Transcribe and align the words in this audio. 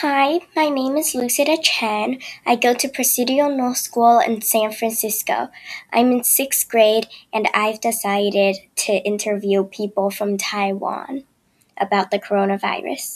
Hi, 0.00 0.40
my 0.54 0.68
name 0.68 0.98
is 0.98 1.14
Lucida 1.14 1.56
Chen. 1.56 2.18
I 2.44 2.54
go 2.54 2.74
to 2.74 2.86
Presidio 2.86 3.48
North 3.48 3.78
School 3.78 4.18
in 4.18 4.42
San 4.42 4.70
Francisco. 4.70 5.48
I'm 5.90 6.12
in 6.12 6.22
sixth 6.22 6.68
grade 6.68 7.06
and 7.32 7.48
I've 7.54 7.80
decided 7.80 8.56
to 8.84 8.92
interview 8.92 9.64
people 9.64 10.10
from 10.10 10.36
Taiwan 10.36 11.24
about 11.78 12.10
the 12.10 12.18
coronavirus. 12.18 13.06